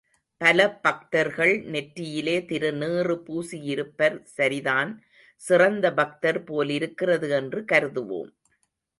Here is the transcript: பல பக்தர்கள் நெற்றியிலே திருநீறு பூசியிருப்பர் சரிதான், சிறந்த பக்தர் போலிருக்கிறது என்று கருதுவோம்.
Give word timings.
பல 0.41 0.59
பக்தர்கள் 0.81 1.51
நெற்றியிலே 1.65 2.37
திருநீறு 2.45 3.15
பூசியிருப்பர் 3.27 4.17
சரிதான், 4.37 4.91
சிறந்த 5.41 5.93
பக்தர் 5.93 6.43
போலிருக்கிறது 6.43 7.29
என்று 7.29 7.61
கருதுவோம். 7.71 8.31